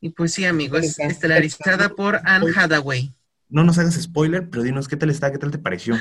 [0.00, 3.12] Y pues sí, amigo, es estelarizada por Anne Hathaway.
[3.48, 5.96] No nos hagas spoiler, pero dinos qué tal está, qué tal te pareció.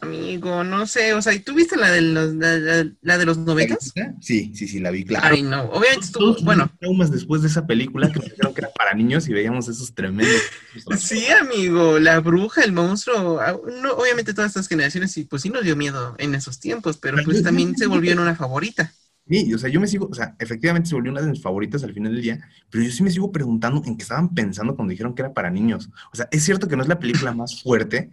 [0.00, 3.92] Amigo, no sé, o sea, ¿tú viste la de los, la, de los noventas?
[4.20, 5.34] Sí, sí, sí, la vi, claro.
[5.34, 6.72] Ay, no, obviamente estuvo, bueno.
[6.80, 10.40] traumas después de esa película que dijeron que era para niños y veíamos esos tremendos.
[10.98, 15.50] Sí, amigo, la bruja, el monstruo, ah, no, obviamente todas estas generaciones, y pues sí
[15.50, 18.92] nos dio miedo en esos tiempos, pero pues también se volvió en una favorita.
[19.28, 21.84] Sí, o sea, yo me sigo, o sea, efectivamente se volvió una de mis favoritas
[21.84, 24.90] al final del día, pero yo sí me sigo preguntando en qué estaban pensando cuando
[24.90, 25.90] dijeron que era para niños.
[26.12, 28.10] O sea, es cierto que no es la película más fuerte,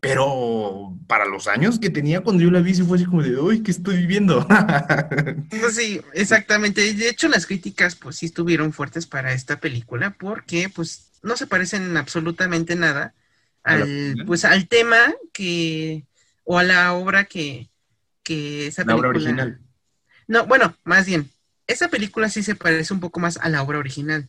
[0.00, 3.36] pero para los años que tenía cuando yo la vi, sí fue así como de,
[3.36, 4.46] uy, ¿qué estoy viviendo?
[5.50, 6.94] pues sí, exactamente.
[6.94, 11.48] De hecho, las críticas, pues sí estuvieron fuertes para esta película, porque, pues, no se
[11.48, 13.14] parecen absolutamente nada
[13.64, 14.98] al, pues, al tema
[15.32, 16.06] que,
[16.44, 17.68] o a la obra que,
[18.22, 19.02] que esa película...
[19.02, 19.67] La obra original.
[20.28, 21.30] No, bueno, más bien,
[21.66, 24.28] esa película sí se parece un poco más a la obra original,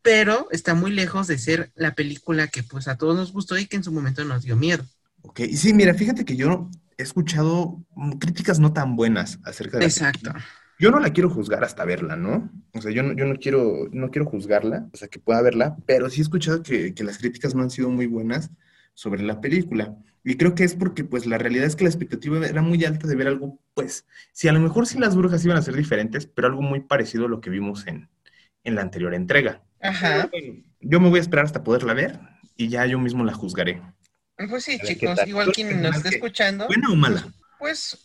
[0.00, 3.66] pero está muy lejos de ser la película que, pues, a todos nos gustó y
[3.66, 4.84] que en su momento nos dio miedo.
[5.22, 7.84] Ok, y sí, mira, fíjate que yo he escuchado
[8.20, 9.84] críticas no tan buenas acerca de...
[9.84, 10.32] Exacto.
[10.78, 12.50] Yo no la quiero juzgar hasta verla, ¿no?
[12.72, 15.76] O sea, yo no, yo no quiero, no quiero juzgarla, o sea, que pueda verla,
[15.86, 18.50] pero sí he escuchado que, que las críticas no han sido muy buenas
[18.94, 19.96] sobre la película.
[20.24, 23.08] Y creo que es porque, pues, la realidad es que la expectativa era muy alta
[23.08, 26.26] de ver algo, pues, si a lo mejor sí las brujas iban a ser diferentes,
[26.26, 28.08] pero algo muy parecido a lo que vimos en,
[28.64, 29.62] en la anterior entrega.
[29.80, 30.30] Ajá.
[30.80, 32.20] Yo me voy a esperar hasta poderla ver
[32.56, 33.82] y ya yo mismo la juzgaré.
[34.48, 36.66] Pues sí, chicos, igual quien nos está escuchando.
[36.66, 37.32] ¿Buena o mala?
[37.58, 37.98] Pues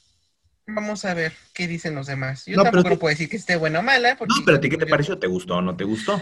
[0.65, 2.45] vamos a ver qué dicen los demás.
[2.45, 4.17] Yo tampoco no puedo decir que esté buena o mala.
[4.19, 5.17] no, pero a ti qué te pareció?
[5.17, 6.21] ¿Te gustó o no te gustó?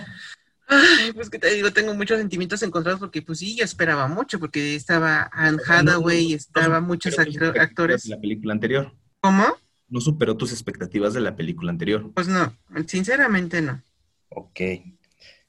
[0.68, 4.40] Ay, pues que te digo, tengo muchos sentimientos encontrados porque pues sí, yo esperaba mucho
[4.40, 8.04] porque estaba Anne Hathaway, estaba muchos actores.
[8.04, 8.94] De la película anterior.
[9.20, 9.46] ¿Cómo?
[9.88, 12.12] No superó tus expectativas de la película anterior.
[12.14, 13.84] Pues no, sinceramente no.
[14.30, 14.60] Ok.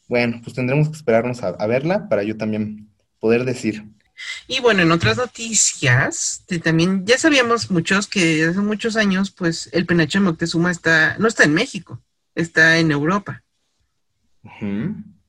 [0.09, 3.85] Bueno, pues tendremos que esperarnos a verla para yo también poder decir.
[4.47, 9.87] Y bueno, en otras noticias, también ya sabíamos muchos que hace muchos años, pues el
[9.87, 12.03] penacho de Moctezuma está, no está en México,
[12.35, 13.43] está en Europa.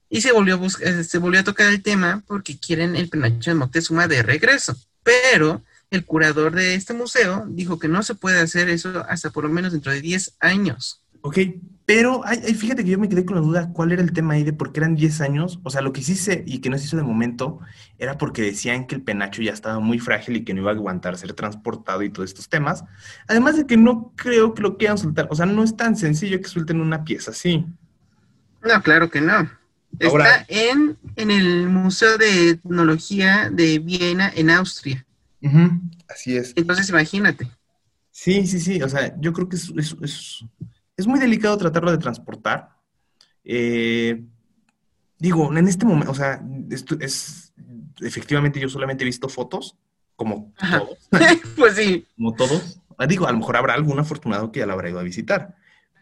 [0.10, 3.52] Y se volvió, a eh, se volvió a tocar el tema porque quieren el penacho
[3.52, 4.76] de Moctezuma de regreso.
[5.04, 9.44] Pero el curador de este museo dijo que no se puede hacer eso hasta por
[9.44, 11.02] lo menos dentro de 10 años.
[11.22, 11.40] Ok,
[11.86, 12.24] pero
[12.58, 14.72] fíjate que yo me quedé con la duda cuál era el tema ahí de por
[14.72, 15.60] qué eran 10 años.
[15.64, 17.60] O sea, lo que sí se y que no se hizo de momento
[17.98, 20.74] era porque decían que el penacho ya estaba muy frágil y que no iba a
[20.74, 22.84] aguantar ser transportado y todos estos temas.
[23.28, 25.28] Además de que no creo que lo quieran soltar.
[25.30, 27.66] O sea, no es tan sencillo que suelten una pieza así.
[28.64, 29.50] No, claro que no.
[30.00, 35.06] Está en, en el Museo de Etnología de Viena, en Austria.
[36.10, 36.54] así es.
[36.56, 37.50] Entonces, imagínate.
[38.12, 38.82] Sí, sí, sí.
[38.82, 39.72] O sea, yo creo que es
[40.98, 42.70] es muy delicado tratarlo de transportar.
[43.46, 44.24] Eh,
[45.20, 46.42] digo, en este momento, o sea,
[46.72, 47.54] esto es,
[48.02, 49.78] efectivamente yo solamente he visto fotos,
[50.16, 51.10] como todos.
[51.56, 52.06] pues sí.
[52.16, 52.82] Como todos.
[52.98, 55.56] Ah, digo, a lo mejor habrá algún afortunado que ya la habrá ido a visitar.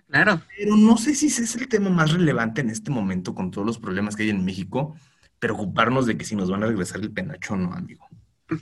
[0.08, 0.42] Claro.
[0.58, 3.66] Pero no sé si ese es el tema más relevante en este momento con todos
[3.66, 4.96] los problemas que hay en México,
[5.40, 8.08] preocuparnos de que si nos van a regresar el penacho o no, amigo.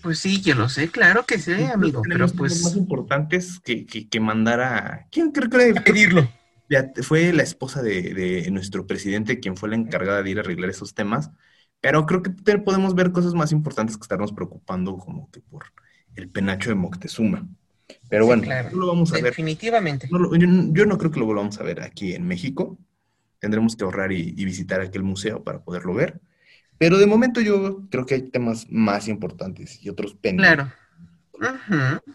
[0.02, 2.64] Pues sí, yo lo sé, claro que sí, amigo, pero pues...
[2.64, 5.08] más importantes que, que, que mandar a...
[5.12, 5.84] ¿Quién creo que era?
[5.84, 6.30] pedirlo?
[7.02, 10.70] Fue la esposa de, de, nuestro presidente quien fue la encargada de ir a arreglar
[10.70, 11.32] esos temas,
[11.82, 15.66] pero creo que podemos ver cosas más importantes que estarnos preocupando como que por
[16.16, 17.48] el penacho de Moctezuma.
[18.10, 19.26] Pero bueno, no lo vamos a ver.
[19.26, 20.08] Definitivamente.
[20.10, 22.78] yo, no creo que lo volvamos a ver aquí en México.
[23.40, 26.22] Tendremos que ahorrar y visitar aquel museo para poderlo ver.
[26.78, 30.56] Pero de momento yo creo que hay temas más importantes y otros pendientes.
[30.56, 30.74] Claro.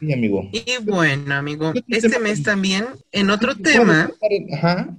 [0.00, 0.48] Sí, amigo.
[0.52, 4.10] Y bueno, amigo, este mes también, en otro tema,
[4.54, 4.96] Ajá.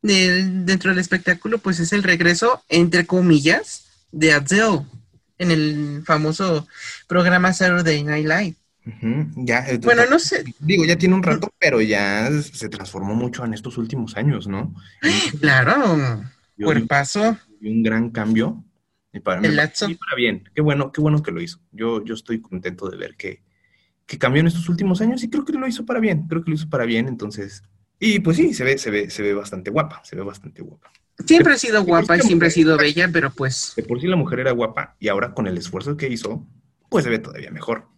[0.00, 4.82] dentro del espectáculo, pues es el regreso, entre comillas, de Adele
[5.38, 6.68] en el famoso
[7.08, 8.56] programa Saturday Night Live.
[8.84, 13.14] Ujú, Ya, eh, Bueno, no sé, digo, ya tiene un rato, pero ya se transformó
[13.14, 14.74] mucho en estos últimos años, ¿no?
[15.40, 16.24] claro,
[16.56, 18.64] Yo- cuerpazo, y un gran cambio.
[19.12, 20.44] Y para, parece para bien.
[20.54, 21.60] Qué bueno, qué bueno que lo hizo.
[21.70, 23.42] Yo, yo estoy contento de ver que,
[24.06, 26.26] que cambió en estos últimos años y creo que lo hizo para bien.
[26.28, 27.62] Creo que lo hizo para bien, entonces.
[28.00, 30.90] Y pues sí, se ve, se ve, se ve bastante guapa, se ve bastante guapa.
[31.26, 34.16] siempre ha sido guapa y siempre ha sido bella, pero pues, De por sí la
[34.16, 36.46] mujer era guapa y ahora con el esfuerzo que hizo,
[36.88, 37.91] pues se ve todavía mejor.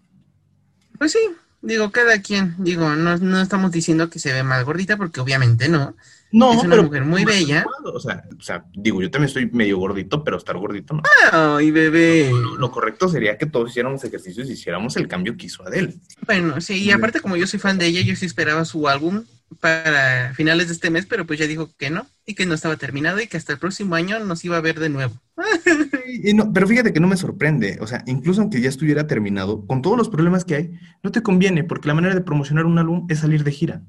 [0.98, 1.18] Pues sí,
[1.62, 5.68] digo, cada quien, digo, no, no estamos diciendo que se ve más gordita, porque obviamente
[5.68, 5.96] no.
[6.32, 7.64] No, Es una mujer muy bella.
[7.84, 11.02] O sea, o sea, digo, yo también estoy medio gordito, pero estar gordito no.
[11.30, 12.28] Ay, bebé.
[12.28, 15.94] Lo, lo correcto sería que todos hiciéramos ejercicios y hiciéramos el cambio que hizo Adele.
[16.26, 19.22] Bueno, sí, y aparte como yo soy fan de ella, yo sí esperaba su álbum
[19.64, 22.76] para finales de este mes, pero pues ya dijo que no, y que no estaba
[22.76, 25.14] terminado y que hasta el próximo año nos iba a ver de nuevo.
[26.06, 29.66] Y no, pero fíjate que no me sorprende, o sea, incluso aunque ya estuviera terminado,
[29.66, 32.78] con todos los problemas que hay, no te conviene, porque la manera de promocionar un
[32.78, 33.82] álbum es salir de gira.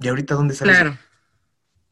[0.00, 0.76] ¿Y ahorita dónde sales?
[0.76, 0.96] Claro,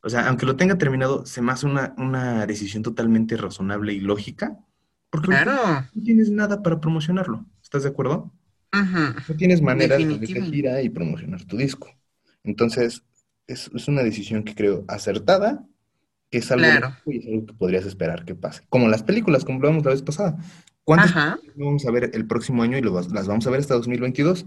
[0.01, 4.01] O sea, aunque lo tenga terminado, se me hace una, una decisión totalmente razonable y
[4.01, 4.59] lógica,
[5.11, 5.53] porque claro.
[5.95, 7.45] no tienes nada para promocionarlo.
[7.63, 8.33] ¿Estás de acuerdo?
[8.73, 11.91] No tienes manera de salir de gira y promocionar tu disco.
[12.45, 13.03] Entonces,
[13.53, 15.67] es, es una decisión que creo acertada,
[16.31, 16.97] que es algo, Claro.
[17.07, 18.63] y es algo que podrías esperar que pase.
[18.69, 20.37] Como las películas, como hablábamos la vez pasada.
[20.85, 21.39] ¿Cuántas Ajá.
[21.57, 24.47] vamos a ver el próximo año y lo las vamos a ver hasta 2022?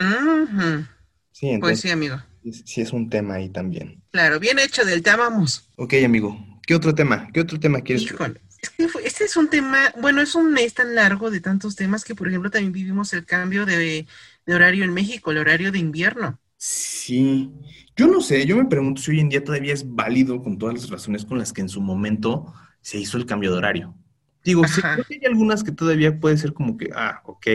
[0.00, 0.84] Ujú.
[1.32, 2.16] Sí, Pues entonces sí, amigo.
[2.42, 4.02] sí, sí es un tema ahí también.
[4.10, 5.68] Claro, bien hecho, del te amamos.
[5.76, 6.38] Ok, amigo.
[6.66, 7.28] ¿Qué otro tema?
[7.32, 8.04] ¿Qué otro tema quieres?
[8.04, 11.40] Híjole, es que fue- este es un tema, bueno, es un mes tan largo de
[11.40, 14.06] tantos temas que, por ejemplo, también vivimos el cambio de,
[14.46, 16.38] de horario en México, el horario de invierno.
[16.64, 17.50] Sí.
[17.96, 20.76] Yo no sé, yo me pregunto si hoy en día todavía es válido con todas
[20.76, 23.96] las razones con las que en su momento se hizo el cambio de horario.
[24.44, 27.46] Digo, sí, creo que hay algunas que todavía puede ser como que, ah, ok,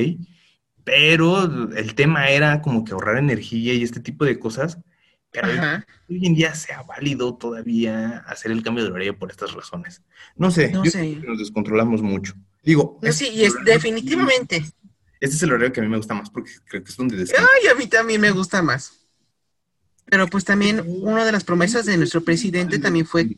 [0.84, 4.78] pero el tema era como que ahorrar energía y este tipo de cosas,
[5.32, 5.86] pero Ajá.
[6.10, 10.04] hoy en día sea válido todavía hacer el cambio de horario por estas razones.
[10.36, 11.00] No sé, No yo sé.
[11.00, 12.34] creo que nos descontrolamos mucho.
[12.62, 14.66] Digo, No, sí, y es definitivamente.
[15.20, 17.18] Este es el horario que a mí me gusta más porque creo que es donde
[17.18, 17.50] descanso.
[17.62, 18.94] Ay, a mí también me gusta más.
[20.06, 23.38] Pero pues también una de las promesas de nuestro presidente también fue,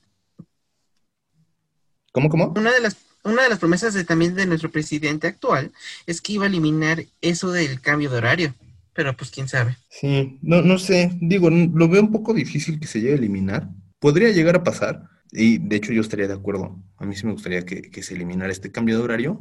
[2.12, 2.54] ¿Cómo, cómo?
[2.56, 5.72] una de las, una de las promesas de, también de nuestro presidente actual
[6.06, 8.56] es que iba a eliminar eso del cambio de horario.
[8.94, 9.78] Pero pues quién sabe.
[9.90, 13.70] Sí, no, no sé, digo, lo veo un poco difícil que se llegue a eliminar.
[14.00, 16.82] Podría llegar a pasar, y de hecho yo estaría de acuerdo.
[16.98, 19.40] A mí sí me gustaría que, que se eliminara este cambio de horario,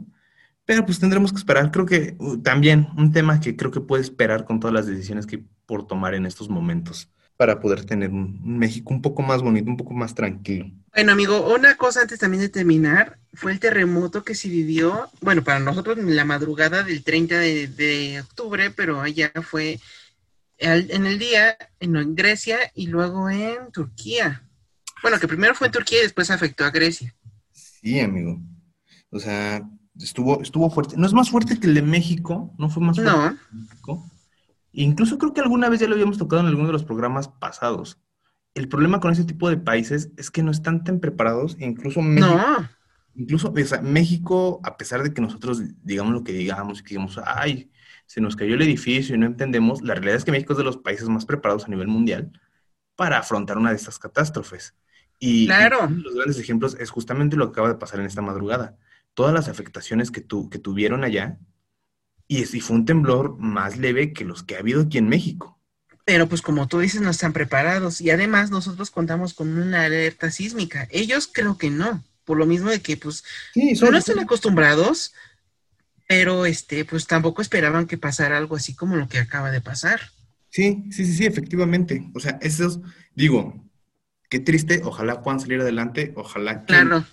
[0.69, 1.71] pero pues tendremos que esperar.
[1.71, 5.25] Creo que uh, también un tema que creo que puede esperar con todas las decisiones
[5.25, 9.23] que hay por tomar en estos momentos para poder tener un, un México un poco
[9.23, 10.71] más bonito, un poco más tranquilo.
[10.93, 15.43] Bueno, amigo, una cosa antes también de terminar fue el terremoto que se vivió, bueno,
[15.43, 19.81] para nosotros en la madrugada del 30 de, de octubre, pero allá fue
[20.59, 24.43] en el día en, en Grecia y luego en Turquía.
[25.01, 27.15] Bueno, que primero fue en Turquía y después afectó a Grecia.
[27.53, 28.39] Sí, amigo.
[29.09, 29.67] O sea,
[29.99, 30.97] estuvo, estuvo fuerte.
[30.97, 33.13] No es más fuerte que el de México, no fue más fuerte.
[33.13, 34.11] No, México.
[34.73, 37.99] Incluso creo que alguna vez ya lo habíamos tocado en alguno de los programas pasados.
[38.55, 42.03] El problema con ese tipo de países es que no están tan preparados, e incluso
[42.03, 42.69] México, no,
[43.15, 46.91] incluso o sea, México, a pesar de que nosotros digamos lo que digamos y que
[46.91, 47.71] digamos, ay,
[48.07, 50.65] se nos cayó el edificio y no entendemos, la realidad es que México es de
[50.65, 52.33] los países más preparados a nivel mundial
[52.97, 54.75] para afrontar una de estas catástrofes.
[55.19, 55.81] Y, Claro.
[55.83, 58.23] y uno de los grandes ejemplos es justamente lo que acaba de pasar en esta
[58.23, 58.77] madrugada.
[59.19, 61.39] Todas las afectaciones que, tu, que tuvieron allá,
[62.29, 65.09] y, es- y fue un temblor más leve que los que ha habido aquí en
[65.09, 65.61] México.
[66.05, 70.31] pero pues como tú dices, no están preparados y además nosotros contamos con una alerta
[70.31, 70.89] sísmica.
[70.91, 75.13] Ellos creo que no, por lo mismo de que pues Sí, no están acostumbrados,
[76.09, 80.01] pero este, pues tampoco esperaban que pasara algo así como lo que acaba de pasar.
[80.51, 82.11] Sí, sí, sí, sí, efectivamente.
[82.15, 82.81] O sea, esos,
[83.15, 83.65] digo,
[84.31, 87.05] qué triste, ojalá puedan salir adelante, ojalá que Claro,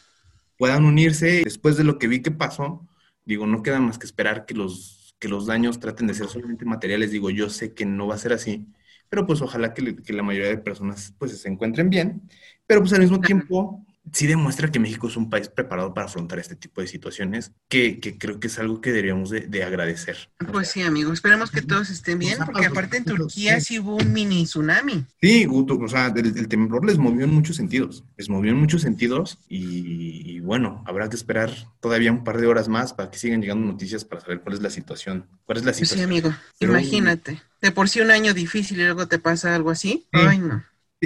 [0.58, 1.44] puedan unirse.
[1.44, 2.88] Después de lo que vi que pasó,
[3.26, 6.66] digo, no queda más que esperar que los, que los daños traten de ser solamente
[6.66, 7.12] materiales.
[7.12, 8.68] Digo, yo sé que no va a ser así,
[9.10, 12.30] pero pues ojalá que, que la mayoría de personas pues se encuentren bien,
[12.68, 16.40] pero pues al mismo tiempo sí demuestra que México es un país preparado para afrontar
[16.40, 20.30] este tipo de situaciones, que, que creo que es algo que deberíamos de, de agradecer.
[20.52, 24.14] Pues sí, amigo, esperemos que todos estén bien, porque aparte en Turquía sí hubo un
[24.14, 25.06] mini tsunami.
[25.22, 28.58] Sí, Guto, o sea, el, el temblor les movió en muchos sentidos, les movió en
[28.58, 33.10] muchos sentidos y, y bueno, habrá que esperar todavía un par de horas más para
[33.12, 35.86] que sigan llegando noticias para saber cuál es la situación, cuál es la Pues sí,
[35.86, 36.10] situación.
[36.10, 40.06] amigo, Pero- imagínate, de por sí un año difícil y luego te pasa algo así.
[40.14, 40.20] Sí.
[40.20, 40.64] Ay, no.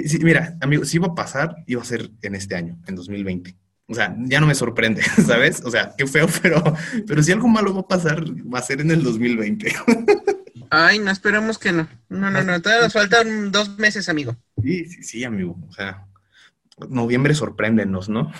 [0.08, 3.56] Sí, mira, amigo, si iba a pasar, iba a ser en este año, en 2020.
[3.86, 5.62] O sea, ya no me sorprende, ¿sabes?
[5.64, 6.62] O sea, qué feo, pero,
[7.06, 9.74] pero si algo malo va a pasar, va a ser en el 2020.
[10.70, 11.88] Ay, no, esperemos que no.
[12.08, 14.36] No, no, no, todavía nos faltan dos meses, amigo.
[14.62, 15.58] Sí, sí, sí, amigo.
[15.68, 16.06] O sea,
[16.88, 18.32] noviembre sorpréndenos, ¿no?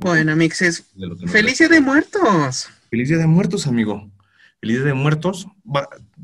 [0.00, 0.84] Bueno, mixes.
[1.26, 2.70] ¡Feliz Día de Muertos!
[2.88, 4.10] ¡Feliz Día de Muertos, amigo!
[4.66, 5.46] ¡Feliz Día de Muertos!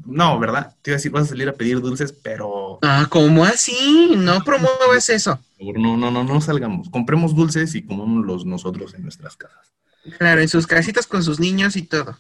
[0.05, 0.75] No, ¿verdad?
[0.83, 2.81] Te iba a decir, vas a salir a pedir dulces, pero...
[2.83, 4.15] Ah, ¿cómo así?
[4.17, 5.39] No promuevas eso.
[5.61, 6.91] No, no, no, no salgamos.
[6.91, 9.73] Compremos dulces y comámoslos nosotros en nuestras casas.
[10.19, 12.19] Claro, en sus casitas con sus niños y todo.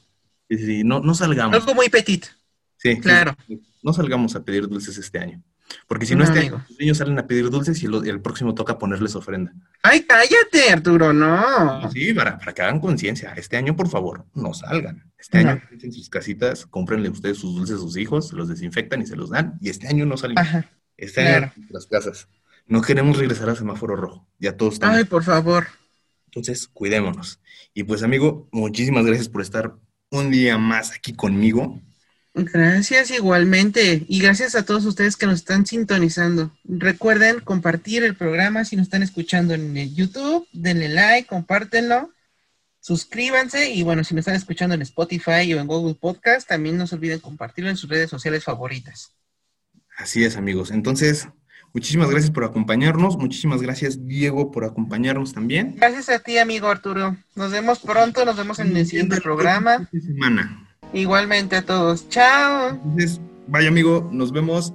[0.48, 1.56] Sí, sí, no, no salgamos.
[1.56, 2.26] Algo muy petit.
[2.76, 3.36] Sí, claro.
[3.82, 5.42] no salgamos a pedir dulces este año.
[5.86, 8.78] Porque si no, este año, los niños salen a pedir dulces y el, próximo toca
[8.78, 9.52] ponerles ofrenda.
[9.82, 11.12] ¡Ay, cállate, Arturo!
[11.12, 11.90] No.
[11.90, 13.32] Sí, para, para que hagan conciencia.
[13.36, 15.10] Este año, por favor, no salgan.
[15.18, 19.06] Este año en sus casitas, cómprenle ustedes sus dulces a sus hijos, los desinfectan y
[19.06, 19.58] se los dan.
[19.60, 20.46] Y este año no salimos.
[20.96, 22.28] Este año en las casas.
[22.66, 24.26] No queremos regresar al semáforo rojo.
[24.38, 24.96] Ya todos estamos.
[24.96, 25.66] Ay, por favor.
[26.26, 27.40] Entonces, cuidémonos.
[27.74, 29.74] Y pues, amigo, muchísimas gracias por estar
[30.10, 31.80] un día más aquí conmigo.
[32.34, 36.50] Gracias igualmente y gracias a todos ustedes que nos están sintonizando.
[36.64, 42.10] Recuerden compartir el programa si nos están escuchando en el YouTube, denle like, compártenlo,
[42.80, 46.86] suscríbanse y bueno, si nos están escuchando en Spotify o en Google Podcast, también no
[46.86, 49.12] se olviden compartirlo en sus redes sociales favoritas.
[49.98, 50.70] Así es, amigos.
[50.70, 51.28] Entonces,
[51.74, 53.18] muchísimas gracias por acompañarnos.
[53.18, 55.74] Muchísimas gracias, Diego, por acompañarnos también.
[55.76, 57.14] Gracias a ti, amigo Arturo.
[57.34, 59.90] Nos vemos pronto, nos vemos en el siguiente programa.
[59.92, 60.71] Semana.
[60.92, 62.08] Igualmente a todos.
[62.08, 62.70] Chao.
[62.70, 64.72] Entonces, vaya amigo, nos vemos